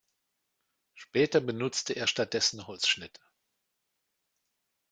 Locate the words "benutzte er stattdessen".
1.41-2.65